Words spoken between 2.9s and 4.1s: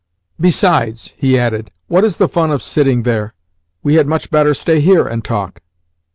there? We had